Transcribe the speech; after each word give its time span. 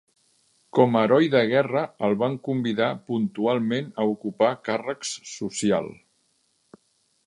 Com 0.77 0.95
a 0.95 1.03
heroi 1.07 1.29
de 1.35 1.41
guerra, 1.51 1.83
el 2.09 2.17
van 2.23 2.39
convidar 2.49 2.89
puntualment 3.13 3.95
a 4.01 4.09
ocupar 4.17 4.53
càrrecs 4.71 5.17
social. 5.39 5.97